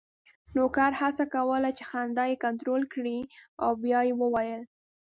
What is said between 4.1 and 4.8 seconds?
وویل: